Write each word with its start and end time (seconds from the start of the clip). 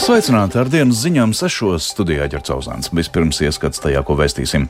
Sveicināti 0.00 0.56
ar 0.56 0.68
dienas 0.72 1.02
ziņām 1.04 1.34
sešos 1.36 1.90
studijā 1.92 2.24
ģercauzāns. 2.32 2.88
Vispirms 2.96 3.42
ieskats 3.44 3.82
tajā, 3.84 4.00
ko 4.06 4.16
vēstīsim. 4.16 4.64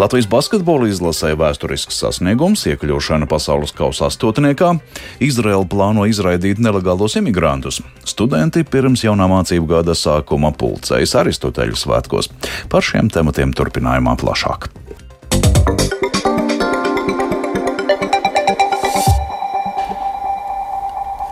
Latvijas 0.00 0.28
basketbola 0.32 0.88
izlasē 0.88 1.34
vēsturisks 1.36 2.00
sasniegums, 2.00 2.64
iekļūšana 2.70 3.28
pasaules 3.28 3.74
kausa 3.76 4.08
astotniekā, 4.08 4.72
Izraela 5.20 5.68
plāno 5.68 6.08
izraidīt 6.08 6.62
nelegālos 6.64 7.18
imigrantus, 7.20 7.82
studenti 8.08 8.64
pirms 8.64 9.04
jaunā 9.04 9.28
mācību 9.28 9.68
gada 9.76 9.92
sākuma 9.92 10.54
pulcējas 10.56 11.18
Aristoteļu 11.26 11.76
svētkos. 11.76 12.32
Par 12.72 12.86
šiem 12.86 13.12
tematiem 13.12 13.52
turpinājumā 13.52 14.16
plašāk. 14.24 14.70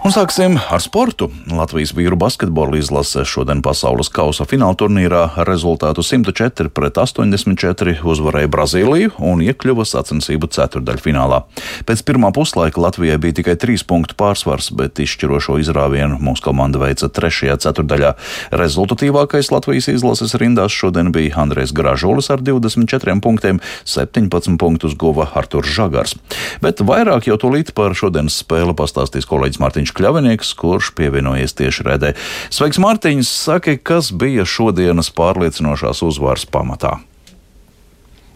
Un 0.08 0.14
sāksim 0.14 0.54
ar 0.56 0.80
sportu. 0.80 1.26
Latvijas 1.52 1.90
vīru 1.92 2.16
basketbola 2.16 2.78
izlase 2.78 3.26
šodien 3.28 3.58
pasaules 3.60 4.08
kausa 4.08 4.46
fināla 4.48 4.72
turnīrā 4.80 5.18
ar 5.36 5.44
rezultātu 5.44 6.00
104 6.00 6.70
pret 6.72 6.96
84 6.96 7.98
uzvarēja 8.08 8.48
Brazīliju 8.48 9.10
un 9.28 9.42
iekļuva 9.44 9.84
sacensību 9.84 10.48
ceturdaļfinālā. 10.56 11.42
Pēc 11.84 12.00
pirmā 12.08 12.30
puslaika 12.32 12.80
Latvijai 12.80 13.18
bija 13.20 13.36
tikai 13.42 13.58
trīs 13.60 13.84
punktu 13.84 14.16
pārsvars, 14.16 14.70
bet 14.80 14.96
izšķirošo 15.04 15.58
izrāvienu 15.60 16.16
mūsu 16.24 16.46
komanda 16.46 16.80
veica 16.80 17.10
trešajā 17.12 17.58
ceturdaļā. 17.66 18.14
Rezultatīvākais 18.62 19.52
Latvijas 19.52 19.90
izlases 19.92 20.32
rindās 20.40 20.72
šodien 20.72 21.12
bija 21.12 21.36
Andrēs 21.44 21.76
Gražulis 21.76 22.32
ar 22.32 22.40
24 22.48 23.18
punktiem, 23.20 23.60
17 23.84 24.56
punktus 24.56 24.96
guva 24.96 25.28
Arturs 25.36 25.68
Žagars. 25.76 26.16
Bet 26.64 26.80
vairāk 26.80 27.28
jau 27.28 27.36
tūlīt 27.44 27.76
par 27.76 27.92
šodienas 27.92 28.40
spēli 28.40 28.72
pastāstīs 28.72 29.28
kolēģis 29.28 29.60
Mārtiņš 29.66 29.96
Kļavinieks, 29.98 30.54
kurš 30.58 30.92
pievienojies 30.98 31.56
tieši 31.58 31.88
redzē. 31.90 32.14
Sveiks, 32.54 32.78
Mārtiņš! 32.82 33.34
Saki, 33.48 33.78
kas 33.82 34.12
bija 34.14 34.46
šodienas 34.46 35.10
pārliecinošās 35.14 36.04
uzvaras 36.06 36.46
pamatā? 36.46 37.00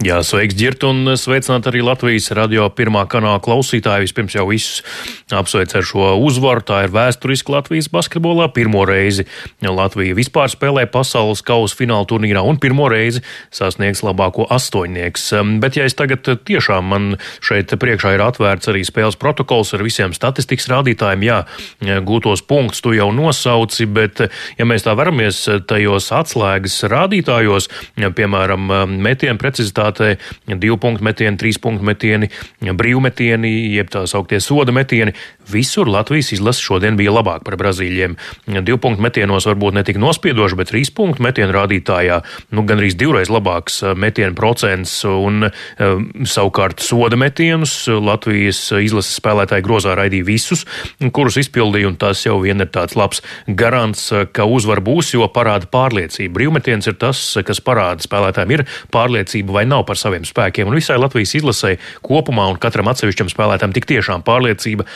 Jā, 0.03 0.17
sveiks, 0.27 0.57
Girt, 0.59 0.83
un 0.83 1.13
sveicināt 1.15 1.69
arī 1.71 1.79
Latvijas 1.87 2.33
radio 2.35 2.65
pirmā 2.75 3.05
kanāla 3.07 3.39
klausītāji. 3.39 4.03
Vispirms 4.09 4.35
jau 4.35 4.49
visus 4.49 4.81
apsveic 5.31 5.71
ar 5.79 5.85
šo 5.87 6.09
uzvaru. 6.27 6.65
Tā 6.67 6.81
ir 6.89 6.91
vēsturiski 6.91 7.53
Latvijas 7.55 7.87
basketbolā. 7.93 8.49
Pirmo 8.51 8.83
reizi 8.89 9.29
Latvija 9.63 10.17
vispār 10.19 10.51
spēlē 10.51 10.89
pasaules 10.91 11.45
kausa 11.47 11.79
fināla 11.79 12.09
turnīrā 12.11 12.43
un 12.43 12.59
pirmo 12.59 12.89
reizi 12.91 13.23
sasniegs 13.55 14.03
labāko 14.03 14.49
astoņnieks. 14.51 15.29
Bet, 15.63 15.79
ja 15.79 15.87
es 15.87 15.95
tagad 15.95 16.27
tiešām 16.27 16.91
man 16.91 17.07
šeit 17.39 17.71
priekšā 17.71 18.17
ir 18.17 18.25
atvērts 18.27 18.73
arī 18.75 18.83
spēles 18.89 19.21
protokols 19.23 19.71
ar 19.79 19.87
visiem 19.87 20.17
statistikas 20.19 20.67
rādītājiem, 20.73 21.23
jā, 21.29 21.39
gūtos 22.03 22.43
punktus 22.43 22.83
tu 22.83 22.97
jau 22.99 23.13
nosauci, 23.15 23.87
bet, 23.87 24.27
ja 24.59 24.67
mēs 24.67 24.83
tā 24.83 24.99
veramies 24.99 25.45
tajos 25.71 26.11
atslēgas 26.11 26.81
rādītājos, 26.91 27.71
piemēram, 28.03 28.67
metienu 28.99 29.39
precizitāti, 29.39 29.92
aktivitātei, 29.93 30.59
divu 30.59 30.79
punktu 30.81 31.05
metieni, 31.05 31.39
trīs 31.39 31.59
punktu 31.61 31.85
metieni, 31.85 32.29
brīvmetieni, 32.61 33.75
jeb 33.77 33.91
tā 33.93 34.07
sauktie 34.07 34.41
soda 34.41 34.73
metieni. 34.73 35.13
Visur 35.53 35.89
Latvijas 35.91 36.33
izlase 36.33 36.63
šodien 36.65 36.97
bija 36.97 37.13
labāka 37.13 37.45
par 37.47 37.59
Brazīļiem. 37.61 38.17
Divu 38.65 38.79
punktu 38.83 39.05
metienos 39.05 39.47
varbūt 39.49 39.77
ne 39.77 39.85
tik 39.87 39.99
nospiedoši, 40.01 40.59
bet 40.59 40.71
trīs 40.73 40.93
punktu 40.95 41.25
metienu 41.25 41.55
rādītājā 41.57 42.21
nu, 42.57 42.65
gan 42.69 42.81
arī 42.81 42.93
divreiz 42.97 43.31
labāks 43.33 43.81
uh, 43.83 43.93
metienu 43.99 44.37
procents 44.39 44.95
un 45.09 45.49
uh, 45.49 46.03
savukārt 46.29 46.83
soda 46.85 47.19
metienus 47.21 47.75
Latvijas 47.93 48.65
izlases 48.83 49.19
spēlētāji 49.21 49.65
grozā 49.67 49.97
raidīja 49.99 50.27
visus, 50.27 50.65
kurus 51.13 51.39
izpildīja, 51.43 51.91
un 51.91 51.99
tas 52.01 52.25
jau 52.25 52.39
vien 52.43 52.63
ir 52.63 52.71
tāds 52.73 52.97
labs 52.99 53.23
garants, 53.47 54.09
uh, 54.13 54.25
ka 54.33 54.47
uzvar 54.49 54.83
būs, 54.85 55.15
jo 55.17 55.29
parāda 55.33 55.69
pārliecību. 55.73 56.35
Brīvmetiens 56.37 56.89
ir 56.91 56.99
tas, 57.01 57.21
kas 57.47 57.63
parāda 57.65 58.05
spēlētājiem 58.05 58.57
ir 58.57 58.67
pārliecība 58.95 59.59
vai 59.61 59.67
nav 59.69 59.87
par 59.89 60.01
saviem 60.01 60.27
spēkiem. 60.29 60.69
Un 60.69 60.79
visai 60.79 60.99
Latvijas 61.01 61.35
izlasē 61.39 61.77
kopumā 62.05 62.49
un 62.53 62.61
katram 62.63 62.91
atsevišķam 62.93 63.31
spēlētājam 63.33 63.75
tik 63.77 63.89
tiešām 63.91 64.25
pārliecība 64.27 64.87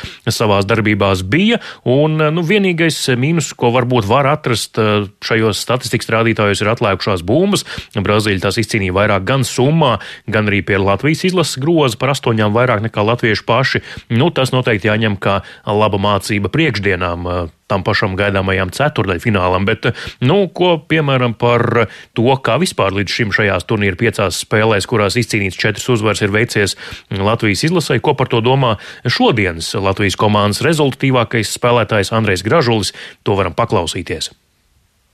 savās 0.47 0.67
darbībās 0.69 1.25
bija. 1.27 1.61
Un 1.83 2.17
nu, 2.33 2.45
vienīgais 2.47 2.99
mīnus, 3.19 3.53
ko 3.59 3.73
varbūt 3.75 4.09
var 4.09 4.31
atrast 4.31 4.79
eh, 4.81 5.09
šajos 5.27 5.61
statistikas 5.67 6.11
rādītājos, 6.15 6.63
ir 6.63 6.73
atlēkušās 6.73 7.25
bumbas. 7.27 7.67
Brazīļi 7.97 8.45
tās 8.45 8.61
izcīnīja 8.63 8.95
vairāk 8.97 9.27
gan 9.27 9.45
summā, 9.47 9.97
gan 10.31 10.51
arī 10.51 10.63
pie 10.67 10.79
Latvijas 10.81 11.27
izlases 11.27 11.61
groza 11.63 11.99
par 12.01 12.15
astoņām 12.15 12.55
vairāk 12.57 12.85
nekā 12.87 13.05
latvieši 13.11 13.47
paši. 13.47 13.83
Nu, 14.15 14.31
tas 14.31 14.55
noteikti 14.55 14.91
jāņem 14.91 15.19
kā 15.21 15.41
laba 15.67 16.01
mācība 16.01 16.53
priekšdienām 16.55 17.31
eh, 17.31 17.47
tam 17.71 17.83
pašam 17.87 18.15
gaidāmajam 18.19 18.71
ceturdaļfinālam. 18.75 19.67
Bet, 19.69 19.91
nu, 20.23 20.39
ko 20.49 20.77
piemēram 20.79 21.35
par 21.39 21.89
to, 22.17 22.29
kā 22.43 22.59
vispār 22.63 22.95
līdz 22.97 23.19
šim 23.19 23.35
šajās 23.35 23.67
turnīra 23.69 23.99
piecās 23.99 24.43
spēlēs, 24.47 24.89
kurās 24.91 25.19
izcīnīts 25.19 25.59
četras 25.61 25.89
uzvaras, 25.97 26.23
ir 26.23 26.35
veicies 26.35 26.77
Latvijas 27.11 27.67
izlasē, 27.67 27.99
ko 28.01 28.15
par 28.19 28.31
to 28.33 28.43
domā 28.45 28.77
šodienas 29.03 29.75
Latvijas 29.75 30.19
komandas 30.21 30.65
rezultatīvākais 30.67 31.55
spēlētājs 31.59 32.15
Andrejs 32.17 32.47
Gražulis, 32.47 32.95
to 33.27 33.39
varam 33.39 33.57
paklausīties. 33.57 34.33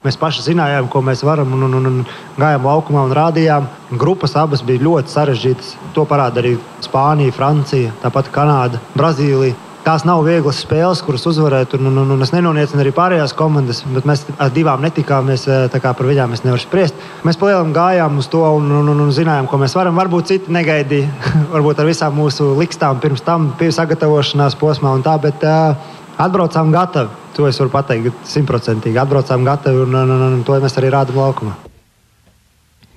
Mēs 0.02 0.16
paši 0.18 0.42
zinājām, 0.48 0.88
ko 0.90 0.98
mēs 1.06 1.20
varam, 1.22 1.52
un, 1.54 1.62
un, 1.68 1.74
un, 1.78 1.84
un 1.86 1.98
gājām 2.34 2.64
laukumā 2.66 3.04
un 3.06 3.12
rādījām. 3.14 3.68
Grupas 4.00 4.34
abas 4.34 4.64
bija 4.66 4.82
ļoti 4.82 5.12
sarežģītas. 5.14 5.68
To 5.94 6.02
parāda 6.10 6.42
arī 6.42 6.56
Spānija, 6.82 7.34
Francija, 7.36 7.92
tāpat 8.02 8.32
Kanāda, 8.34 8.82
Brazīlija. 8.98 9.54
Tās 9.82 10.04
nav 10.06 10.20
vieglas 10.22 10.60
spēles, 10.62 11.00
kuras 11.02 11.24
uzvarēt, 11.26 11.72
un, 11.74 11.88
un, 11.90 12.10
un, 12.14 12.20
es 12.22 12.30
nenoniecinu 12.30 12.84
arī 12.84 12.92
pārējās 12.94 13.32
komandas, 13.34 13.80
bet 13.90 14.04
mēs 14.06 14.20
ar 14.38 14.52
divām 14.54 14.84
netikāmies, 14.84 15.48
kā 15.74 15.90
par 15.98 16.06
viņām 16.06 16.36
es 16.36 16.44
nevaru 16.44 16.62
spriest. 16.62 17.00
Mēs 17.26 17.40
palielam 17.40 17.72
gājām 17.74 18.20
uz 18.22 18.28
to 18.30 18.44
un, 18.46 18.70
un, 18.78 18.92
un, 18.92 19.00
un 19.02 19.10
zinājām, 19.10 19.48
ko 19.50 19.58
mēs 19.58 19.74
varam. 19.74 19.98
Varbūt 19.98 20.30
citi 20.30 20.54
negaidīja, 20.54 21.10
varbūt 21.56 21.82
ar 21.82 21.90
visām 21.90 22.14
mūsu 22.14 22.52
likstām 22.60 23.02
pirms 23.02 23.26
tam, 23.26 23.50
pirms 23.58 23.80
sagatavošanās 23.82 24.54
posmā 24.62 24.94
un 24.94 25.02
tā, 25.02 25.16
bet 25.26 25.42
uh, 25.42 25.74
atbraucām 26.22 26.70
gatavi. 26.70 27.18
To 27.34 27.50
es 27.50 27.58
varu 27.58 27.74
pateikt 27.74 28.22
simtprocentīgi. 28.28 29.02
Atbraucām 29.02 29.42
gatavi 29.50 29.82
un, 29.82 29.98
un, 29.98 30.16
un, 30.20 30.26
un 30.38 30.46
to 30.46 30.62
mēs 30.62 30.78
arī 30.78 30.94
rādām 30.94 31.18
laukumā. 31.24 31.58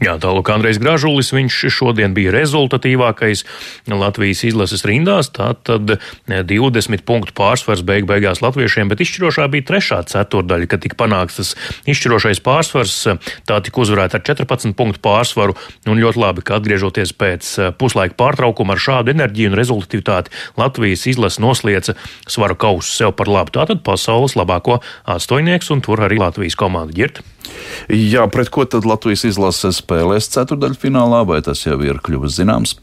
Jā, 0.06 0.20
tālāk 0.22 0.50
Andrejs 0.54 0.78
Gražulis, 0.78 1.32
viņš 1.34 1.56
šodien 1.74 2.14
bija 2.14 2.30
rezultatīvākais 2.36 3.42
Latvijas 3.90 4.44
izlases 4.46 4.84
rindās, 4.86 5.32
tātad 5.34 5.96
20 6.30 7.02
punktu 7.08 7.34
pārsvars 7.34 7.82
beig 7.88 8.06
beigās 8.06 8.44
latviešiem, 8.44 8.92
bet 8.92 9.02
izšķirošā 9.02 9.48
bija 9.50 9.66
trešā 9.72 10.04
ceturdaļa, 10.12 10.70
kad 10.70 10.84
tika 10.86 11.00
panākts 11.00 11.40
tas 11.40 11.54
izšķirošais 11.90 12.44
pārsvars, 12.46 13.00
tā 13.50 13.60
tika 13.66 13.82
uzvarēta 13.82 14.20
ar 14.20 14.26
14 14.30 14.78
punktu 14.78 15.02
pārsvaru, 15.02 15.58
un 15.90 16.04
ļoti 16.04 16.22
labi, 16.22 16.46
ka 16.46 16.60
atgriežoties 16.60 17.16
pēc 17.18 17.54
puslaika 17.82 18.20
pārtraukuma 18.20 18.78
ar 18.78 18.86
šādu 18.86 19.16
enerģiju 19.16 19.56
un 19.56 19.58
rezultatīvitāti 19.58 20.36
Latvijas 20.62 21.08
izlase 21.10 21.42
noslieca 21.42 21.98
svaru 22.30 22.60
kausu 22.62 22.94
sev 22.94 23.16
par 23.18 23.32
labu. 23.32 23.58
Tātad 23.58 23.82
pasaules 23.82 24.38
labāko 24.38 24.84
astoņnieks, 25.18 25.74
un 25.74 25.82
tur 25.82 26.06
arī 26.06 26.22
Latvijas 26.22 26.60
komanda 26.60 26.94
ģirt. 26.94 27.26
Jā, 27.91 28.25
pret 28.31 28.51
ko 28.53 28.66
tad 28.69 28.88
Latvijas 28.88 29.25
izlase 29.29 29.72
spēlēs 29.75 30.31
ceturdaļfinālā, 30.33 31.23
vai 31.29 31.41
tas 31.45 31.66
jau 31.66 31.78
ir 31.85 32.01
kļuvis 32.06 32.39
zināms? 32.39 32.78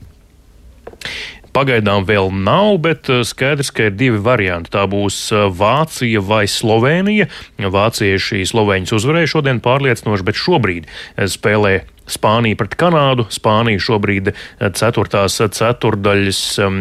Pagaidām 1.52 2.06
vēl 2.08 2.30
nav, 2.32 2.78
bet 2.80 3.10
eh, 3.12 3.20
skaidrs, 3.28 3.68
ka 3.76 3.90
ir 3.90 3.96
divi 4.00 4.20
varianti. 4.24 4.72
Tā 4.72 4.86
būs 4.88 5.18
eh, 5.36 5.48
Vācija 5.52 6.22
vai 6.24 6.46
Slovenija. 6.48 7.28
Vācieši 7.60 8.46
slovēņus 8.48 8.94
uzvarēja 8.96 9.34
šodien 9.34 9.60
pārliecinoši, 9.64 10.26
bet 10.28 10.40
šobrīd 10.40 10.88
eh, 10.88 11.28
spēlē 11.28 11.74
Spānija 12.12 12.58
pret 12.60 12.76
Kanādu. 12.80 13.26
Spānija 13.32 13.80
šobrīd 13.82 14.32
eh, 14.32 14.36
ceturtās 14.78 15.38
ceturdaļas, 15.42 16.42
um, 16.66 16.78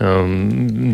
um, 0.00 0.34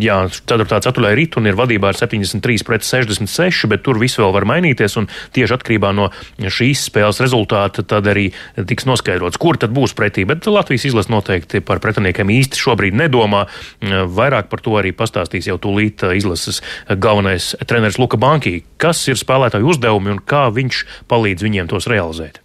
jā, 0.03 0.19
ceturtā 0.39 0.81
ceturdaļa 0.85 1.19
rit 1.19 1.39
un 1.41 1.49
ir 1.51 1.59
vadībā 1.59 1.93
ar 1.93 1.99
73 1.99 2.67
pret 2.67 2.87
66, 2.87 3.69
bet 3.71 3.85
tur 3.87 4.01
viss 4.01 4.19
vēl 4.21 4.35
var 4.35 4.47
mainīties 4.49 4.99
un 5.01 5.09
tieši 5.37 5.57
atkarībā 5.57 5.93
no 5.97 6.11
šīs 6.41 6.87
spēles 6.91 7.23
rezultāta 7.23 7.85
tad 7.87 8.09
arī 8.11 8.29
tiks 8.69 8.89
noskaidrots, 8.89 9.41
kur 9.41 9.59
tad 9.61 9.75
būs 9.77 9.95
pretī. 9.99 10.27
Bet 10.29 10.49
Latvijas 10.51 10.89
izlase 10.91 11.13
noteikti 11.13 11.63
par 11.65 11.83
pretiniekiem 11.83 12.33
īsti 12.35 12.61
šobrīd 12.61 12.97
nedomā. 12.99 13.47
Vairāk 13.81 14.51
par 14.53 14.63
to 14.65 14.77
arī 14.81 14.93
pastāstīs 14.97 15.49
jau 15.51 15.59
tūlīt 15.63 16.05
izlases 16.17 16.61
galvenais 16.91 17.53
treneris 17.67 18.01
Luka 18.01 18.21
Bankī, 18.21 18.61
kas 18.81 19.03
ir 19.11 19.21
spēlētāju 19.21 19.75
uzdevumi 19.75 20.17
un 20.17 20.23
kā 20.25 20.49
viņš 20.55 20.85
palīdz 21.11 21.47
viņiem 21.47 21.71
tos 21.71 21.91
realizēt. 21.91 22.43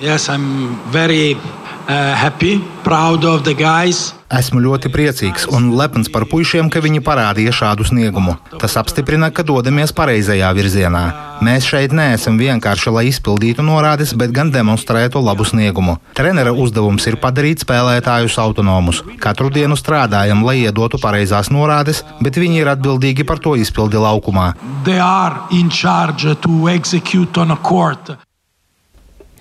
Yes, 0.00 0.28
I'm 0.28 0.74
very 0.90 1.34
uh, 1.34 2.14
happy, 2.14 2.58
proud 2.82 3.24
of 3.24 3.44
the 3.44 3.54
guys. 3.54 4.12
Esmu 4.34 4.58
ļoti 4.64 4.90
priecīgs 4.90 5.44
un 5.54 5.68
lepns 5.78 6.08
par 6.10 6.24
puišiem, 6.26 6.66
ka 6.72 6.80
viņi 6.82 6.98
parādīja 7.06 7.52
šādu 7.54 7.86
sniegumu. 7.86 8.34
Tas 8.58 8.74
apstiprina, 8.80 9.28
ka 9.30 9.44
dodamies 9.46 9.94
pareizajā 9.94 10.48
virzienā. 10.56 11.04
Mēs 11.46 11.68
šeit 11.70 11.94
neesam 11.94 12.40
vienkārši, 12.40 12.90
lai 12.90 13.04
izpildītu 13.12 13.62
norādes, 13.62 14.16
bet 14.18 14.34
gan 14.34 14.50
demonstrētu 14.50 15.22
labu 15.22 15.46
sniegumu. 15.46 16.00
Trenera 16.18 16.50
uzdevums 16.50 17.06
ir 17.06 17.20
padarīt 17.22 17.62
spēlētājus 17.62 18.40
autonomus. 18.42 19.04
Katru 19.22 19.52
dienu 19.54 19.78
strādājam, 19.78 20.42
lai 20.42 20.64
iedotu 20.64 20.98
pareizās 20.98 21.54
norādes, 21.54 22.02
bet 22.18 22.34
viņi 22.40 22.64
ir 22.64 22.74
atbildīgi 22.74 23.28
par 23.28 23.38
to 23.38 23.54
izpildi 23.54 24.02
laukumā. 24.02 24.50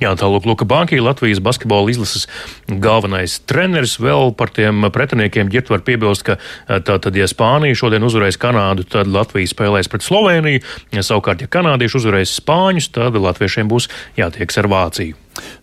Jā, 0.03 0.11
tālāk 0.19 0.43
Luka 0.43 0.65
Banki, 0.67 0.97
Latvijas 0.99 1.39
basketbola 1.39 1.87
izlases 1.93 2.25
galvenais 2.67 3.37
treneris. 3.47 3.95
Vēl 4.03 4.33
par 4.35 4.51
tiem 4.51 4.83
pretiniekiem 4.91 5.47
ģirt 5.53 5.71
var 5.71 5.85
piebilst, 5.87 6.25
ka 6.27 6.35
eh, 6.35 6.81
tātad, 6.83 7.15
ja 7.15 7.29
Spānija 7.29 7.77
šodien 7.79 8.03
uzvarēs 8.03 8.39
Kanādu, 8.41 8.83
tad 8.83 9.07
Latvija 9.07 9.53
spēlēs 9.53 9.87
pret 9.91 10.03
Sloveniju. 10.03 10.65
Ja 10.91 11.05
savukārt, 11.07 11.45
ja 11.45 11.51
kanādieši 11.51 12.01
uzvarēs 12.01 12.35
Spāņus, 12.41 12.91
tad 12.97 13.15
latviešiem 13.15 13.71
būs 13.71 13.87
jātieks 14.19 14.59
ar 14.59 14.71
Vāciju. 14.73 15.15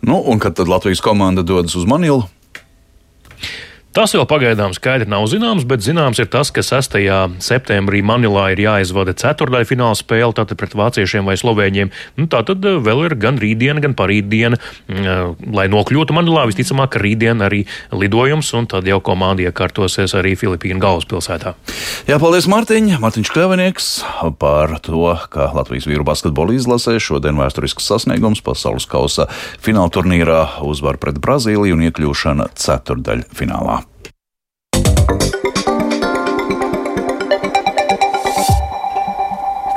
Nu, 0.08 0.22
un 0.24 0.40
kad 0.40 0.56
tad 0.56 0.72
Latvijas 0.72 1.04
komanda 1.04 1.44
dodas 1.44 1.76
uz 1.76 1.84
Manilu? 1.84 2.24
Tas 3.90 4.12
vēl 4.14 4.22
pagaidām 4.30 4.70
skaidri 4.70 5.10
nav 5.10 5.24
zināms, 5.26 5.64
bet 5.66 5.82
zināms 5.82 6.20
ir 6.22 6.28
tas, 6.30 6.52
ka 6.54 6.62
6. 6.62 6.94
septembrī 7.42 8.04
Manilā 8.06 8.52
ir 8.52 8.60
jāizvada 8.62 9.16
ceturdaļa 9.18 9.66
fināla 9.66 9.96
spēle 9.98 10.30
tātad 10.38 10.60
pret 10.60 10.76
vāciešiem 10.78 11.26
vai 11.26 11.34
slovēņiem. 11.34 11.90
Nu, 12.20 12.28
tā 12.30 12.44
tad 12.46 12.62
eh, 12.62 12.78
vēl 12.78 13.02
ir 13.08 13.16
gan 13.18 13.40
rītdiena, 13.42 13.82
gan 13.82 13.96
parītdiena, 13.98 14.60
mm, 14.60 15.00
eh, 15.00 15.50
lai 15.58 15.66
nokļūtu 15.74 16.14
Manilā. 16.14 16.46
Visticamāk, 16.46 17.00
rītdien 17.02 17.42
arī 17.42 17.64
lidojums, 17.90 18.52
un 18.54 18.70
tad 18.70 18.86
jau 18.86 19.00
komanda 19.02 19.48
iekārtosies 19.48 20.14
arī 20.14 20.36
Filipīnu 20.38 20.78
galvaspilsētā. 20.86 21.56
Jā, 22.06 22.20
paldies 22.22 22.46
Mārtiņ, 22.46 22.94
Mārtiņš 23.02 23.34
Kļavinieks 23.34 23.90
par 24.38 24.78
to, 24.86 25.16
ka 25.34 25.50
Latvijas 25.58 25.90
vīru 25.90 26.06
basketbola 26.06 26.54
izlasē 26.54 26.94
šodien 27.02 27.42
vēsturisks 27.42 27.90
sasniegums 27.90 28.46
pasaules 28.46 28.86
kausa 28.86 29.26
fināla 29.58 29.90
turnīrā 29.90 30.40
uzvar 30.62 31.02
pret 31.02 31.18
Brazīliju 31.18 31.74
un 31.74 31.88
iekļūšana 31.90 32.52
ceturdaļa 32.54 33.32
finālā. 33.34 33.80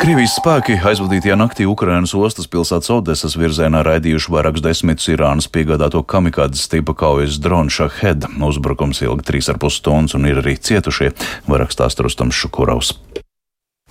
Krievijas 0.04 0.34
spēki 0.36 0.76
aizvadītajā 0.84 1.38
naktī 1.40 1.64
Ukrainas 1.64 2.12
ostas 2.20 2.50
pilsētas 2.52 2.92
Odesas 2.92 3.38
virzienā 3.40 3.86
raidījuši 3.88 4.34
vairākus 4.36 4.66
desmitus 4.66 5.08
Irānas 5.14 5.48
piegādāto 5.48 6.04
kamikādas 6.04 6.68
tipa 6.68 6.92
kaujas 6.92 7.40
dronu 7.40 7.72
Shahed. 7.72 8.28
Uzbrukums 8.36 9.00
ilga 9.08 9.24
3,5 9.32 9.72
stundas 9.80 10.20
un 10.20 10.28
ir 10.28 10.44
arī 10.44 10.58
cietušie, 10.60 11.14
vairāk 11.48 11.72
stāsta 11.72 12.04
Rustams 12.04 12.36
Šukurovs. 12.36 12.98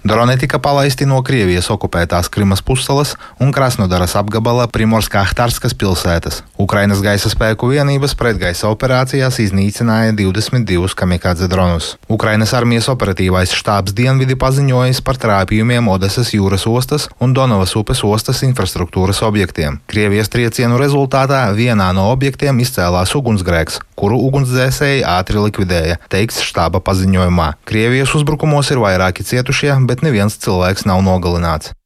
Droni 0.04 0.34
tika 0.38 0.58
palaisti 0.58 1.06
no 1.06 1.20
Krievijas 1.22 1.68
okupētās 1.70 2.26
Krimas 2.34 2.58
pussalas 2.66 3.12
un 3.38 3.52
Krasnodaras 3.54 4.16
apgabala 4.18 4.64
Primorskā-Htarskas 4.66 5.76
pilsētas. 5.78 6.40
Ukrainas 6.58 6.98
gaisa 7.04 7.30
spēku 7.30 7.68
vienības 7.70 8.16
pretgaisa 8.18 8.66
operācijās 8.74 9.38
iznīcināja 9.44 10.16
22 10.18 10.96
kamikādze 10.98 11.46
dronus. 11.46 11.92
Ukrainas 12.10 12.50
armijas 12.58 12.90
operatīvais 12.90 13.54
štābs 13.54 13.94
dienvidi 13.94 14.34
paziņojis 14.42 15.02
par 15.06 15.20
trāpījumiem 15.22 15.92
Odesas 15.94 16.34
jūras 16.34 16.66
ostas 16.66 17.06
un 17.22 17.30
Donovas 17.38 17.76
upes 17.78 18.02
ostas 18.02 18.42
infrastruktūras 18.42 19.22
objektiem. 19.22 19.78
Krievijas 19.86 20.34
triecienu 20.34 20.82
rezultātā 20.82 21.44
vienā 21.54 21.92
no 21.94 22.08
objektiem 22.10 22.58
izcēlās 22.66 23.14
ugunsgrēks, 23.14 23.78
kuru 23.94 24.18
ugunsdzēsēji 24.26 25.06
ātri 25.06 25.38
likvidēja, 25.46 26.02
teiks 26.10 26.42
štāba 26.42 26.82
paziņojumā. 26.82 27.52
Krievijas 27.70 28.16
uzbrukumos 28.18 28.74
ir 28.74 28.82
vairāki 28.82 29.22
cietušie, 29.22 29.70
bet 29.92 30.04
neviens 30.06 30.40
cilvēks 30.40 30.88
nav 30.88 31.04
nogalināts. 31.04 31.76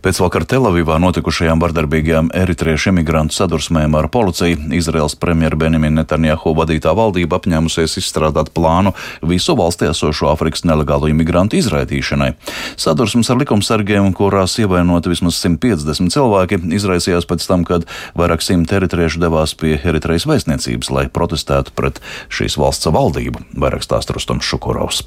Pēc 0.00 0.16
vakar 0.22 0.46
Telavivā 0.48 0.96
notikušajām 1.02 1.60
vardarbīgajām 1.60 2.30
eritriešu 2.32 2.88
imigrantu 2.94 3.36
sadursmēm 3.36 3.92
ar 3.98 4.08
policiju 4.12 4.70
Izraels 4.78 5.16
premjera 5.20 5.58
Benjamina 5.60 6.00
Netanjahu 6.00 6.54
vadītā 6.56 6.94
valdība 6.96 7.36
apņēmusies 7.36 7.98
izstrādāt 8.00 8.48
plānu 8.56 8.94
visu 9.32 9.52
valstī 9.58 9.90
esošo 9.90 10.30
Afrikas 10.32 10.64
nelegālo 10.64 11.10
imigrantu 11.12 11.58
izraidīšanai. 11.60 12.30
Sadursmes 12.80 13.28
ar 13.28 13.42
likumsargiem, 13.42 14.08
kurās 14.16 14.56
ievainoti 14.62 15.12
vismaz 15.12 15.36
150 15.42 16.16
cilvēki, 16.16 16.62
izraisījās 16.80 17.28
pēc 17.28 17.44
tam, 17.50 17.66
kad 17.68 17.84
vairāk 18.16 18.46
simt 18.46 18.72
eritriešu 18.72 19.20
devās 19.20 19.52
pie 19.52 19.76
Eritrejas 19.76 20.24
vēstniecības, 20.30 20.94
lai 20.96 21.10
protestētu 21.12 21.76
pret 21.76 22.00
šīs 22.32 22.56
valsts 22.60 22.88
valdību, 22.88 23.44
vairāk 23.60 23.84
stāsta 23.84 24.16
Rustams 24.16 24.48
Šukurovs. 24.48 25.04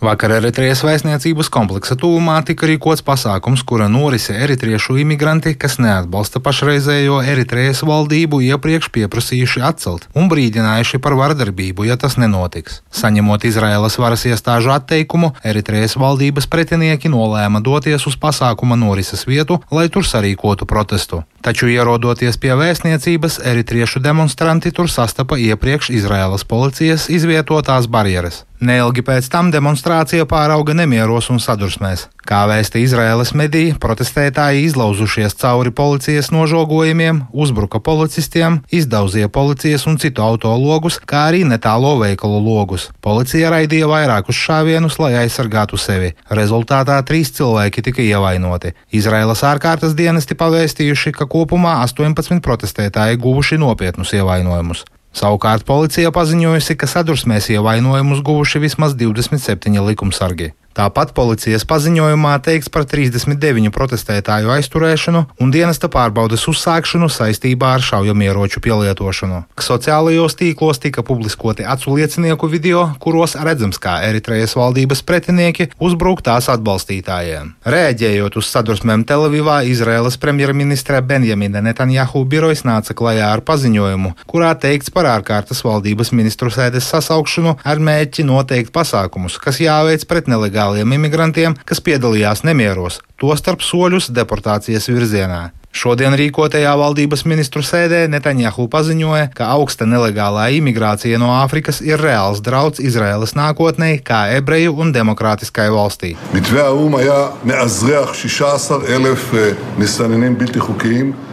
Vakar 0.00 0.32
Eritrejas 0.32 0.80
vēstniecības 0.80 1.50
kompleksa 1.52 1.92
tūmā 2.00 2.38
tika 2.48 2.64
rīkots 2.70 3.02
pasākums, 3.04 3.60
kura 3.68 3.84
norise 3.92 4.32
eritriešu 4.32 4.96
imigranti, 5.02 5.52
kas 5.60 5.76
neatbalsta 5.76 6.40
pašreizējo 6.40 7.18
Eritrejas 7.20 7.82
valdību, 7.84 8.40
iepriekš 8.46 8.88
pieprasījuši 8.96 9.60
atcelt 9.60 10.08
un 10.16 10.32
brīdinājuši 10.32 11.02
par 11.04 11.18
vardarbību, 11.20 11.84
ja 11.90 11.98
tas 12.00 12.16
nenotiks. 12.16 12.80
Saņemot 12.96 13.44
Izraēlas 13.44 14.00
varas 14.00 14.24
iestāžu 14.24 14.72
atteikumu, 14.72 15.34
Eritrejas 15.44 15.98
valdības 16.00 16.48
pretinieki 16.48 17.12
nolēma 17.12 17.60
doties 17.60 18.08
uz 18.08 18.16
pasākuma 18.16 18.80
norises 18.80 19.28
vietu, 19.28 19.60
lai 19.68 19.90
tur 19.92 20.08
sarīkotu 20.08 20.64
protestu. 20.64 21.26
Taču, 21.44 21.68
ierodoties 21.68 22.40
pie 22.40 22.56
vēstniecības, 22.56 23.42
eritriešu 23.52 24.00
demonstranti 24.00 24.72
tur 24.72 24.88
sastapa 24.88 25.36
iepriekš 25.36 25.92
Izraēlas 25.92 26.48
policijas 26.48 27.10
izvietotās 27.12 27.84
barjeras. 27.84 28.46
Neilgi 28.60 29.00
pēc 29.00 29.30
tam 29.32 29.48
demonstrācija 29.48 30.26
pārauga 30.28 30.74
nemieros 30.76 31.30
un 31.32 31.38
sadursmēs. 31.40 32.02
Kā 32.28 32.42
vēsta 32.44 32.76
Izraēlas 32.76 33.32
mediji, 33.32 33.72
protestētāji 33.80 34.66
izlauzušies 34.66 35.32
cauri 35.40 35.72
policijas 35.72 36.28
nožogojumiem, 36.34 37.22
uzbruka 37.32 37.80
policistiem, 37.80 38.58
izdauzīja 38.68 39.30
policijas 39.32 39.88
un 39.88 39.96
citu 40.02 40.26
auto 40.26 40.52
logus, 40.60 41.00
kā 41.00 41.24
arī 41.30 41.40
netālo 41.48 41.94
veikalu 42.02 42.42
logus. 42.44 42.90
Policija 43.00 43.54
raidīja 43.56 43.88
vairākus 43.88 44.36
šāvienus, 44.44 45.00
lai 45.00 45.14
aizsargātu 45.24 45.80
sevi. 45.80 46.12
Rezultātā 46.28 47.00
trīs 47.08 47.32
cilvēki 47.40 47.88
tika 47.88 48.04
ievainoti. 48.04 48.76
Izraēlas 48.92 49.40
ārkārtas 49.54 49.96
dienesti 49.96 50.36
pavēstījuši, 50.36 51.16
ka 51.16 51.24
kopumā 51.24 51.80
18 51.88 52.44
protestētāji 52.44 53.24
guvuši 53.24 53.64
nopietnus 53.64 54.12
ievainojumus. 54.20 54.84
Savukārt 55.10 55.66
policija 55.66 56.12
paziņojusi, 56.14 56.76
ka 56.78 56.86
sadursmēs 56.86 57.50
ievainojumus 57.56 58.22
guvuši 58.26 58.62
vismaz 58.62 58.94
27 58.94 59.82
likumsargi. 59.90 60.52
Tāpat 60.70 61.10
policijas 61.16 61.64
paziņojumā 61.66 62.36
teikts 62.46 62.70
par 62.70 62.84
39 62.86 63.72
protestētāju 63.74 64.52
aizturēšanu 64.54 65.24
un 65.42 65.50
dienesta 65.50 65.88
pārbaudas 65.90 66.44
uzsākšanu 66.52 67.08
saistībā 67.10 67.72
ar 67.74 67.82
šaujamieroču 67.82 68.62
pielietošanu. 68.62 69.40
Sociālajos 69.58 70.38
tīklos 70.38 70.78
tika 70.78 71.02
publiskoti 71.06 71.66
acu 71.66 71.96
liecinieku 71.96 72.46
video, 72.52 72.84
kuros 73.02 73.34
redzams, 73.34 73.80
kā 73.82 73.96
Eritrejas 74.06 74.54
valdības 74.54 75.02
pretinieki 75.02 75.66
uzbruk 75.82 76.22
tās 76.22 76.46
atbalstītājiem. 76.54 77.50
Rēģējot 77.66 78.38
uz 78.38 78.52
sadursmēm 78.54 79.02
Telavivā, 79.10 79.64
Izraēlas 79.66 80.20
premjerministra 80.22 81.02
Benjamina 81.02 81.64
Netanjahu 81.66 82.22
birojas 82.30 82.62
nāca 82.62 82.94
klajā 82.94 83.32
ar 83.34 83.42
paziņojumu, 83.42 84.14
kurā 84.30 84.54
teikts 84.54 84.94
par 84.94 85.10
ārkārtas 85.16 85.64
valdības 85.66 86.14
ministru 86.14 86.54
sēdes 86.54 86.86
sasaukšanu 86.94 87.58
ar 87.66 87.82
mērķi 87.90 88.28
noteikt 88.30 88.70
pasākumus, 88.76 89.40
kas 89.42 89.58
jāveic 89.64 90.06
pret 90.06 90.30
nelegālu 90.30 90.59
nelegāliem 90.60 90.92
imigrantiem, 90.92 91.54
kas 91.64 91.80
piedalījās 91.80 92.44
nemieros, 92.44 93.00
tostarp 93.18 93.62
soļus 93.64 94.10
deportācijas 94.12 94.88
virzienā. 94.88 95.52
Šodien 95.70 96.16
rīkotajā 96.18 96.72
valdības 96.74 97.22
ministru 97.30 97.62
sēdē 97.62 98.00
Netanjahu 98.10 98.64
paziņoja, 98.72 99.28
ka 99.38 99.52
augsta 99.54 99.86
nelegālā 99.86 100.48
imigrācija 100.56 101.18
no 101.22 101.28
Āfrikas 101.36 101.78
ir 101.86 102.02
reāls 102.02 102.42
drauds 102.42 102.82
Izraēlas 102.82 103.36
nākotnē, 103.38 103.92
kā 104.02 104.24
ebreju 104.34 104.74
un 104.82 104.90
demokrātiskai 104.90 105.68
valstī. 105.70 106.16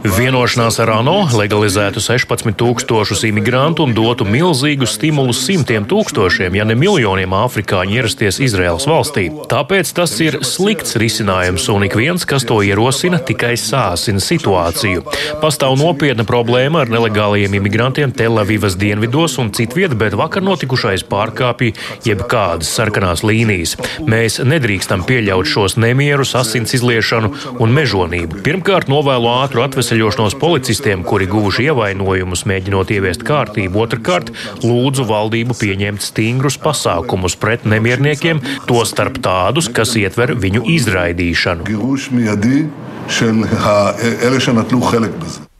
Vienošanās 0.07 0.77
ar 0.85 0.91
ANO 0.99 1.15
legalizētu 1.33 1.99
16 2.05 2.53
tūkstošus 2.61 3.25
imigrantu 3.27 3.87
un 3.87 3.97
dotu 3.97 4.23
milzīgu 4.29 4.85
stimulu 4.87 5.33
simtiem 5.33 5.89
tūkstošiem, 5.89 6.55
ja 6.61 6.67
ne 6.69 6.77
miljoniem 6.77 7.33
afrikāņu 7.33 7.97
ierasties 7.97 8.37
Izraēlas 8.45 8.85
valstī. 8.87 9.25
Tāpēc 9.49 9.91
tas 9.97 10.13
ir 10.21 10.39
slikts 10.45 10.95
risinājums, 11.01 11.65
un 11.73 11.89
ik 11.89 11.97
viens, 11.97 12.29
kas 12.29 12.45
to 12.47 12.61
ierosina, 12.61 13.17
tikai 13.17 13.55
sāsina 13.57 14.21
situāciju. 14.27 15.05
Pastāv 15.41 15.77
nopietna 15.79 16.25
problēma 16.27 16.83
ar 16.83 16.91
nelegāliem 16.91 17.57
imigrantiem 17.59 18.13
Telavivas 18.15 18.77
dienvidos 18.79 19.37
un 19.41 19.51
citviet, 19.55 19.95
bet 19.99 20.15
vakar 20.17 20.45
notikušais 20.45 21.05
pārkāpja 21.07 21.73
jebkādas 22.07 22.71
sarkanās 22.77 23.23
līnijas. 23.27 23.75
Mēs 24.07 24.39
nedrīkstam 24.43 25.05
pieļaut 25.07 25.49
šos 25.49 25.77
nemierus, 25.81 26.35
asins 26.39 26.75
izliešanu 26.77 27.33
un 27.63 27.75
mežonību. 27.75 28.41
Pirmkārt, 28.45 28.91
novēlu 28.91 29.31
ātru 29.31 29.63
atveseļošanos 29.65 30.37
policistiem, 30.41 31.05
kuri 31.07 31.29
guvuši 31.31 31.69
ievainojumus, 31.69 32.45
mēģinot 32.49 32.93
ieviest 32.97 33.25
kārtību. 33.27 33.83
Otrakārt, 33.87 34.33
lūdzu 34.63 35.07
valdību 35.09 35.57
pieņemt 35.57 36.03
stingrus 36.03 36.59
pasākumus 36.61 37.37
pret 37.39 37.65
nemierniekiem, 37.69 38.41
tostarp 38.69 39.21
tādus, 39.23 39.71
kas 39.73 39.95
ietver 39.99 40.35
viņu 40.37 40.65
izraidīšanu. 40.77 41.67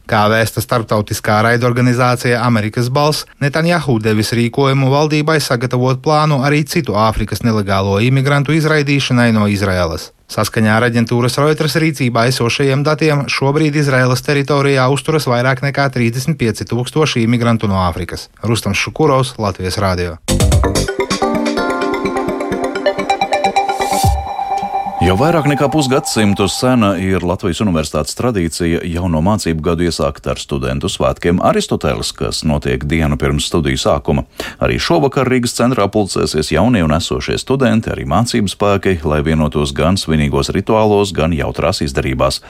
Kā 0.08 0.22
vēsta 0.32 0.62
starptautiskā 0.64 1.42
raidorganizācija 1.44 2.38
Amerikas 2.40 2.86
balss, 2.88 3.26
Netanjahu 3.44 3.98
devis 4.00 4.32
rīkojumu 4.36 4.88
valdībai 4.88 5.36
sagatavot 5.44 6.00
plānu 6.04 6.38
arī 6.48 6.62
citu 6.64 6.96
Āfrikas 6.96 7.44
nelegālo 7.44 7.98
imigrantu 8.00 8.56
izraidīšanai 8.56 9.34
no 9.36 9.44
Izraēlas. 9.52 10.10
Saskaņā 10.32 10.78
ar 10.78 10.88
aģentūras 10.88 11.36
Reuters 11.40 11.76
rīcībā 11.80 12.26
esošajiem 12.32 12.84
datiem 12.88 13.26
šobrīd 13.32 13.76
Izraēlas 13.80 14.24
teritorijā 14.24 14.88
uzturas 14.92 15.28
vairāk 15.28 15.64
nekā 15.64 15.90
35 15.92 16.68
tūkstoši 16.72 17.24
imigrantu 17.28 17.68
no 17.68 17.80
Āfrikas. 17.84 18.28
Rustams 18.44 18.80
Šukurovs, 18.80 19.36
Latvijas 19.40 19.80
Rādio. 19.80 20.16
Jau 25.08 25.14
vairāk 25.16 25.46
nekā 25.48 25.70
pusgadsimtu 25.72 26.44
sena 26.52 26.90
ir 27.00 27.22
Latvijas 27.24 27.62
universitātes 27.64 28.12
tradīcija 28.18 28.82
jauno 28.92 29.22
mācību 29.24 29.64
gadu 29.64 29.86
iesākt 29.86 30.26
ar 30.28 30.36
studentu 30.36 30.90
svētkiem 30.92 31.40
Aristoteles, 31.48 32.10
kas 32.12 32.42
notiek 32.44 32.84
dienu 32.84 33.16
pirms 33.16 33.46
studiju 33.48 33.80
sākuma. 33.80 34.26
Arī 34.60 34.76
šovakar 34.76 35.30
Rīgas 35.32 35.56
centrā 35.56 35.86
pulcēsies 35.88 36.52
jaunie 36.52 36.84
un 36.84 36.92
esošie 36.98 37.38
studenti, 37.40 37.88
arī 37.88 38.04
mācību 38.04 38.52
spēki, 38.52 38.98
lai 39.08 39.22
vienotos 39.24 39.72
gan 39.72 39.96
svinīgos 39.96 40.52
rituālos, 40.52 41.16
gan 41.16 41.32
jautrās 41.32 41.80
izdarībās. 41.88 42.42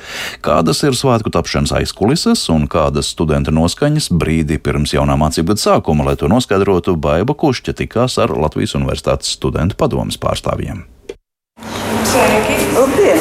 Kādas 0.42 0.82
ir 0.82 0.98
svētku 0.98 1.30
tapšanas 1.38 1.76
aizkulises 1.78 2.42
un 2.50 2.66
kādas 2.66 3.14
studenta 3.14 3.54
noskaņas 3.54 4.10
brīdi 4.10 4.58
pirms 4.58 4.98
jaunā 4.98 5.14
mācību 5.14 5.54
gada 5.54 5.68
sākuma, 5.68 6.10
lai 6.10 6.18
to 6.18 6.26
noskaidrotu, 6.26 6.98
Baiba 6.98 7.38
Kušķa 7.38 7.78
tikās 7.84 8.18
ar 8.18 8.34
Latvijas 8.34 8.74
universitātes 8.74 9.38
studentu 9.38 9.78
padomas 9.78 10.18
pārstāvjiem. 10.18 10.88
Sveiki! 12.08 12.56
Labdien! 12.72 13.18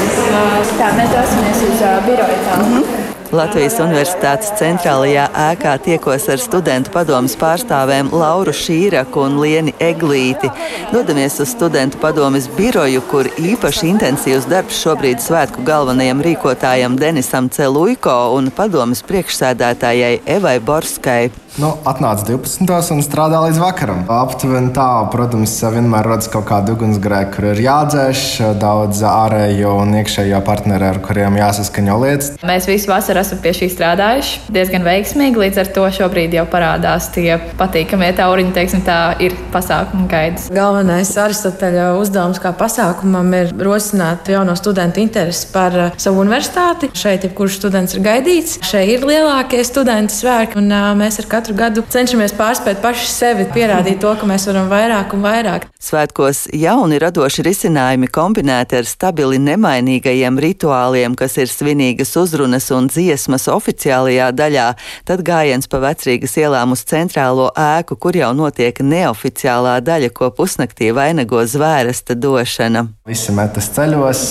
Tā, 0.78 0.88
mēs 0.96 1.12
dosimies 1.12 1.64
uz 1.68 1.82
uh, 1.84 1.98
biroju 2.06 2.38
tālu. 2.46 2.68
Mm 2.68 2.84
-hmm. 2.84 3.27
Latvijas 3.36 3.76
Universitātes 3.84 4.54
centrālajā 4.56 5.26
ēkā 5.36 5.74
tiekos 5.84 6.28
ar 6.32 6.40
studentu 6.40 6.94
padomus 6.94 7.36
pārstāvēm 7.40 8.14
Lauru 8.16 8.54
Šīraku 8.56 9.26
un 9.26 9.36
Lieni 9.42 9.74
Eglīti. 9.84 10.48
Dodamies 10.94 11.36
uz 11.44 11.52
studentu 11.52 12.00
padomus 12.00 12.48
biroju, 12.56 13.04
kur 13.12 13.28
īpaši 13.28 13.90
intensīvs 13.92 14.48
darbs 14.48 14.80
šobrīd 14.80 15.20
svētku 15.24 15.66
galvenajam 15.68 16.24
rīkotājam 16.24 16.96
Denisam 17.00 17.50
Celuiko 17.52 18.16
un 18.38 18.48
padomus 18.56 19.04
priekšsēdētājai 19.10 20.22
Evai 20.38 20.56
Borskai. 20.64 21.28
Nu, 21.58 21.72
atnāca 21.90 22.22
12. 22.28 22.92
un 22.94 23.00
strādā 23.02 23.40
līdz 23.48 23.58
vakaram. 23.58 24.04
Aptuveni 24.14 24.70
tā, 24.76 24.88
protams, 25.10 25.56
vienmēr 25.74 26.06
rodas 26.06 26.30
kaut 26.30 26.46
kāda 26.46 26.76
ugunsgrēka, 26.76 27.32
kur 27.34 27.48
ir 27.50 27.64
jādzēš 27.66 28.26
daudz 28.62 29.02
ārējo 29.10 29.74
un 29.82 29.96
iekšējo 29.98 30.44
partneri, 30.46 30.92
ar 30.92 31.02
kuriem 31.02 31.40
jāsaskaņo 31.42 31.98
lietas. 32.04 32.30
Mēs 32.46 32.70
visu 32.70 32.92
vasaru 32.92 33.17
esam 33.22 33.42
pie 33.44 33.54
šī 33.58 33.70
strādājuši 33.74 34.54
diezgan 34.54 34.86
veiksmīgi. 34.88 35.42
Līdz 35.44 35.62
ar 35.64 35.72
to 35.76 35.86
šobrīd 35.98 36.36
jau 36.38 36.46
parādās 36.50 37.10
tie 37.16 37.38
patīkamie 37.60 38.12
tauriņi, 38.18 38.54
teiksim, 38.56 38.84
tā 38.88 39.00
ir 39.24 39.36
pasākuma 39.54 40.08
gaidas. 40.12 40.48
Galvenais 40.54 41.14
Aristoteļa 41.22 41.90
uzdevums 42.00 42.42
kā 42.44 42.54
pasākumam 42.58 43.32
ir 43.38 43.54
rosināt 43.68 44.30
jauno 44.32 44.56
studentu 44.60 45.02
interesi 45.04 45.48
par 45.54 45.78
uh, 45.78 45.96
savu 46.00 46.22
universitāti. 46.24 46.92
Šeit 46.98 47.28
jebkurš 47.28 47.60
students 47.62 47.98
ir 47.98 48.06
gaidīts. 48.06 48.58
Šeit 48.68 48.94
ir 48.98 49.08
lielākie 49.08 49.64
studentu 49.68 50.16
svētki, 50.16 50.60
un 50.62 50.72
uh, 50.72 50.92
mēs 50.98 51.22
ar 51.22 51.30
katru 51.32 51.58
gadu 51.58 51.86
cenšamies 51.94 52.36
pārspēt 52.38 52.82
paši 52.84 53.10
sevi, 53.12 53.50
pierādīt 53.54 54.02
to, 54.04 54.14
ka 54.20 54.30
mēs 54.30 54.48
varam 54.50 54.72
vairāk 54.72 55.16
un 55.18 55.26
vairāk. 55.26 55.68
Svētkos 55.78 56.48
jauni 56.58 56.98
radoši 56.98 57.44
risinājumi 57.46 58.08
kombinēti 58.10 58.80
ar 58.80 58.88
stabili 58.90 59.38
nemainīgajiem 59.38 60.40
rituāliem, 60.42 61.14
kas 61.14 61.38
ir 61.38 61.52
svinīgas 61.52 62.16
uzrunas 62.18 62.72
un 62.74 62.88
dziesmas 62.90 63.46
oficiālajā 63.54 64.32
daļā, 64.34 64.66
tad 65.06 65.22
gājiens 65.28 65.70
pa 65.70 65.78
vecrīgas 65.84 66.34
ielām 66.42 66.74
uz 66.74 66.82
centrālo 66.90 67.52
ēku, 67.54 67.94
kur 68.02 68.18
jau 68.18 68.32
notiek 68.34 68.82
neoficiālā 68.82 69.76
daļa, 69.86 70.10
ko 70.18 70.32
pusnaktī 70.34 70.90
vainago 70.98 71.44
zvērsta 71.46 72.18
došana. 72.18 72.88
Visi 73.08 73.38
metas 73.38 73.70
ceļos, 73.78 74.24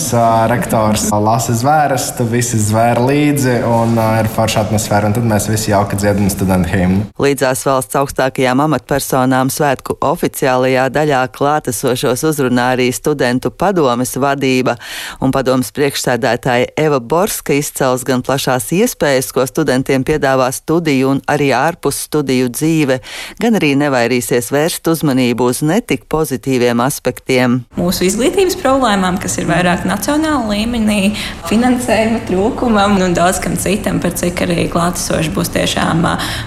rektors 0.50 1.06
lasa 1.14 1.54
zvērestu, 1.56 2.26
visi 2.28 2.58
zvēr 2.60 2.98
līdzi 3.06 3.60
un 3.70 3.94
ir 4.18 4.32
forša 4.34 4.66
atmosfēra, 4.66 5.12
un 5.12 5.16
tad 5.16 5.30
mēs 5.30 5.46
visi 5.52 5.70
jauki 5.70 5.96
dziedam 6.02 6.26
studentu 6.32 6.74
himnu. 6.74 7.06
Līdzās 7.22 7.62
valsts 7.70 8.02
augstākajām 8.02 8.66
amatpersonām 8.66 9.54
svētku 9.54 9.96
oficiālajā 10.10 10.90
daļā 10.90 11.22
klātesošos 11.36 12.24
uzrunā 12.30 12.70
arī 12.74 12.88
studentu 12.94 13.52
padomes 13.52 14.16
vadība, 14.20 14.76
un 15.20 15.32
padomes 15.34 15.72
priekšsēdētāja 15.76 16.72
Eva 16.80 17.00
Borska 17.00 17.56
izcels 17.56 18.04
gan 18.06 18.24
plašās 18.26 18.70
iespējas, 18.76 19.30
ko 19.34 19.44
studentiem 19.48 20.04
piedāvā 20.06 20.48
studiju 20.54 21.12
un 21.14 21.22
arī 21.30 21.50
ārpus 21.56 22.00
studiju 22.08 22.50
dzīve, 22.54 22.98
gan 23.42 23.58
arī 23.58 23.74
nevairīsies 23.78 24.50
vērst 24.54 24.88
uzmanību 24.92 25.50
uz 25.52 25.62
netik 25.66 26.06
pozitīviem 26.12 26.80
aspektiem. 26.84 27.60
Mūsu 27.78 28.06
izglītības 28.08 28.58
problēmām, 28.62 29.20
kas 29.22 29.38
ir 29.40 29.48
vairāk 29.50 29.84
nacionāla 29.88 30.54
līmenī, 30.54 31.12
finansējuma 31.50 32.22
trūkumam 32.28 32.98
un 33.02 33.16
daudz 33.16 33.40
kam 33.44 33.56
citam, 33.60 34.00
par 34.02 34.14
cik 34.16 34.44
arī 34.46 34.66
klātesoši 34.72 35.32
būs 35.34 35.52
tiešām 35.56 36.04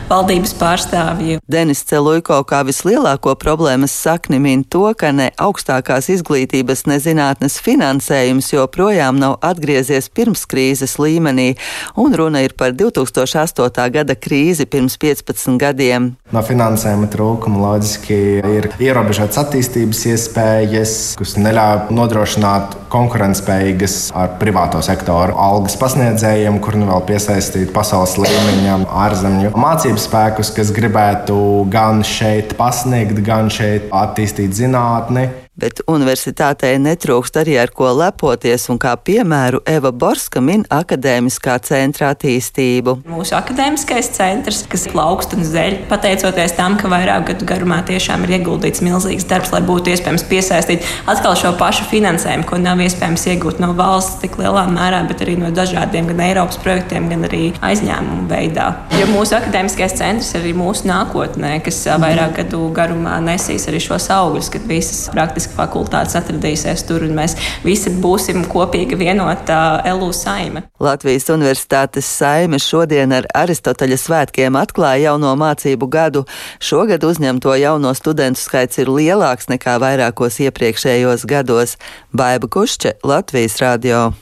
valdības 0.10 0.56
pārstāvji. 0.60 1.40
Denis 1.50 1.84
Celuiko 1.90 2.40
kā 2.48 2.62
vislielāko 2.68 3.36
problēmas 3.40 3.94
sakni 3.96 4.40
min 4.42 4.64
to, 4.64 4.79
ka 4.98 5.12
ne 5.14 5.28
augstākās 5.38 6.10
izglītības, 6.14 6.86
ne 6.90 6.98
zinātnes 7.04 7.60
finansējums 7.62 8.50
joprojām 8.54 9.20
nav 9.22 9.38
atgriezies 9.46 10.10
pirms 10.10 10.46
krīzes 10.50 10.98
līmenī, 11.02 11.52
un 12.00 12.16
runa 12.18 12.42
ir 12.46 12.56
par 12.58 12.74
2008. 12.74 13.86
gada 13.94 14.16
krīzi 14.16 14.66
pirms 14.66 14.98
15 15.02 15.60
gadiem. 15.62 16.14
No 16.34 16.44
finansējuma 16.46 17.12
trūkuma 17.14 17.62
loģiski 17.66 18.20
ir 18.40 18.70
ierobežotas 18.80 19.44
attīstības 19.44 20.06
iespējas, 20.14 20.96
kas 21.20 21.36
neļauj 21.38 21.94
nodrošināt 21.94 22.78
konkurētspējīgas 22.90 24.00
ar 24.18 24.34
privāto 24.42 24.82
sektoru 24.86 25.38
algas 25.38 25.78
pasniedzējiem, 25.78 26.58
kur 26.64 26.80
nu 26.80 26.90
vēl 26.90 27.06
piesaistīt 27.12 27.70
pasaules 27.76 28.18
līmeņa 28.18 28.82
ārzemju 29.06 29.54
mācību 29.60 30.02
spēku 30.02 30.40
cilvēkus, 30.40 30.54
kas 30.56 30.72
gribētu 30.72 31.68
gan 31.70 32.04
šeit 32.04 32.56
pasniegt, 32.58 33.20
gan 33.26 33.50
šeit 33.50 33.90
attīstīt 33.92 34.54
zinātne 34.70 35.24
bet 35.60 35.82
universitātei 35.90 36.78
netrūkst 36.82 37.40
arī 37.42 37.58
ar 37.62 37.74
ko 37.76 37.92
lepoties, 37.98 38.70
un 38.72 38.80
kā 38.82 38.96
piemēru 38.96 39.62
Eva 39.70 39.92
Borska 39.92 40.42
min 40.44 40.66
akadēmiskā 40.72 41.58
centra 41.68 42.14
attīstību. 42.14 42.96
Mūsu 43.10 43.36
akadēmiskais 43.38 44.12
centrs, 44.16 44.64
kas 44.72 44.88
plaukst 44.92 45.36
un 45.38 45.46
zeļ, 45.48 45.82
pateicoties 45.92 46.56
tam, 46.58 46.78
ka 46.80 46.92
vairāk 46.92 47.30
gadu 47.34 47.48
garumā 47.50 47.82
tiešām 47.88 48.26
ir 48.28 48.38
ieguldīts 48.40 48.84
milzīgs 48.86 49.28
darbs, 49.30 49.54
lai 49.56 49.62
būtu 49.68 49.94
iespējams 49.94 50.26
piesaistīt 50.30 50.88
atkal 51.10 51.36
šo 51.40 51.54
pašu 51.60 51.88
finansējumu, 51.92 52.48
ko 52.50 52.60
nav 52.62 52.82
iespējams 52.86 53.28
iegūt 53.34 53.62
no 53.64 53.74
valsts 53.78 54.22
tik 54.24 54.40
lielā 54.42 54.66
mērā, 54.72 55.04
bet 55.10 55.24
arī 55.26 55.38
no 55.40 55.52
dažādiem 55.56 56.10
gan 56.14 56.24
Eiropas 56.30 56.60
projektiem, 56.64 57.10
gan 57.12 57.28
arī 57.28 57.44
aizņēmumu 57.66 58.28
veidā. 58.32 58.70
Jo 59.00 59.10
mūsu 59.12 59.38
akadēmiskais 59.40 59.98
centrs 60.00 60.34
ir 60.34 60.44
arī 60.44 60.56
mūsu 60.58 60.88
nākotnē, 60.90 61.58
kas 61.66 61.82
vairāk 62.02 62.38
gadu 62.42 62.66
garumā 62.76 63.18
nesīs 63.24 63.68
arī 63.70 63.82
šos 63.84 64.10
augļus, 64.14 64.52
kad 64.54 64.68
visas 64.70 65.08
praktiski 65.14 65.49
praktiski 65.50 65.58
fakultātes 65.60 66.16
atradīsies 66.16 66.86
tur, 66.88 67.04
un 67.04 67.16
mēs 67.16 67.36
visi 67.64 67.90
būsim 67.90 68.46
kopīga 68.48 68.98
vienota 68.98 69.82
LU 69.94 70.12
saime. 70.14 70.64
Latvijas 70.80 71.30
Universitātes 71.30 72.06
saime 72.06 72.60
šodien 72.60 73.12
ar 73.12 73.26
Aristoteļa 73.34 73.98
svētkiem 73.98 74.56
atklāja 74.56 75.12
jauno 75.12 75.36
mācību 75.36 75.90
gadu. 75.90 76.26
Šogad 76.60 77.04
uzņemto 77.04 77.56
jauno 77.56 77.94
studentu 77.94 78.40
skaits 78.40 78.80
ir 78.80 78.90
lielāks 78.90 79.50
nekā 79.50 79.80
vairākos 79.80 80.40
iepriekšējos 80.40 81.26
gados. 81.26 81.78
Baiba 82.14 82.48
Kušče, 82.48 83.00
Latvijas 83.04 83.60
radio. 83.62 84.14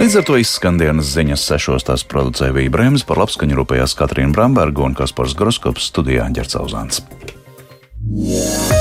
Līdz 0.00 0.16
ar 0.16 0.24
to 0.24 0.38
izskan 0.40 0.78
dienas 0.80 1.12
ziņas 1.12 1.44
sešos 1.44 1.84
tās 1.84 2.06
producēja 2.08 2.54
Vija 2.56 2.72
Brēms, 2.72 3.04
par 3.04 3.20
labskaņu 3.20 3.58
rūpējās 3.60 3.94
Katrīna 3.98 4.32
Bramberga 4.32 4.86
un 4.88 4.96
Kaspars 4.96 5.36
Groskops 5.36 5.92
studijā 5.92 6.30
Ģercauzāns. 6.32 7.04
Yeah. 8.10 8.79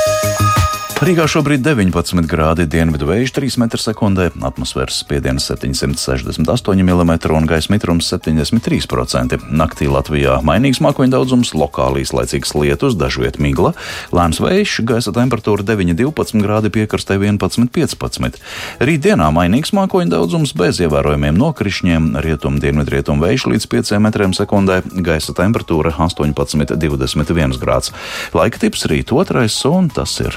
Rīgā 1.00 1.29
šobrīd 1.32 1.62
19 1.63 2.25
grādi, 2.27 2.65
dienvidu 2.68 3.08
vējš 3.08 3.32
3 3.38 3.56
m2, 3.63 4.24
atmosfēras 4.44 4.98
spiediens 5.00 5.46
768 5.48 6.82
mm 6.84 7.12
un 7.38 7.46
gaisa 7.48 7.72
mitrums 7.72 8.10
73%. 8.12 9.38
Naktī 9.48 9.88
Latvijā 9.88 10.41
mainīgs 10.44 10.82
mākoņu 10.84 11.13
daudzums, 11.13 11.53
lokāli 11.56 12.03
īslaicīgs 12.03 12.51
lietus, 12.51 12.98
dažviet 13.00 13.39
migla, 13.39 13.72
lēns 14.12 14.41
vējš, 14.44 14.74
gaisa 14.89 15.13
temperatūra 15.15 15.63
9,12 15.70 16.44
grādi, 16.44 16.74
piekrastē 16.75 17.15
11,15. 17.15 18.41
Rītdienā 18.84 19.29
mainīgs 19.32 19.72
mākoņu 19.79 20.12
daudzums 20.18 20.51
bez 20.51 20.84
ievērojumiem 20.84 21.39
nokrišņiem, 21.39 22.12
rietum, 22.27 22.60
dienvidrietum 22.60 23.24
vējš 23.24 23.48
līdz 23.53 23.70
5 23.72 23.96
m2, 24.01 24.84
gaisa 25.08 25.38
temperatūra 25.39 25.96
18,21 25.96 27.56
grāds. 27.63 27.96
Laika 28.36 28.65
tips 28.68 28.84
rīt 28.91 29.15
otrais 29.15 29.63
un 29.63 29.88
tas 29.96 30.20
ir 30.20 30.36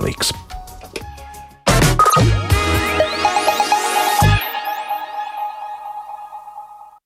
Leaks. 0.00 0.32